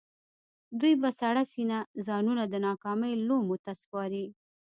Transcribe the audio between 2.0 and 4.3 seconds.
ځانونه د ناکامۍ لومو ته سپاري.